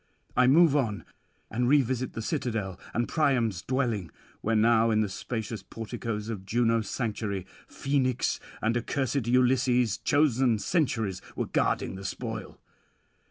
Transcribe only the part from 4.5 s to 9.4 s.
now in the spacious porticoes of Juno's sanctuary, Phoenix and accursed